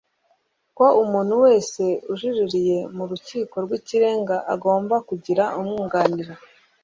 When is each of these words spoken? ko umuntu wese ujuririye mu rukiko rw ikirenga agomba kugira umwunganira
ko 0.77 0.85
umuntu 1.03 1.33
wese 1.45 1.83
ujuririye 2.11 2.77
mu 2.95 3.03
rukiko 3.09 3.55
rw 3.65 3.71
ikirenga 3.79 4.35
agomba 4.53 4.95
kugira 5.07 5.43
umwunganira 5.61 6.33